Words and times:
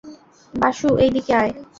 বাসু, 0.53 0.87
এইদিকে 1.03 1.33
আয়। 1.41 1.51